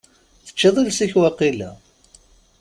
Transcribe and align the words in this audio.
Teĉĉiḍ 0.45 0.75
iles-ik 0.83 1.13
waqila? 1.21 1.69